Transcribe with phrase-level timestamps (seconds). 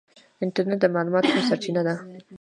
[0.43, 1.95] انټرنیټ د معلوماتو سرچینه ده.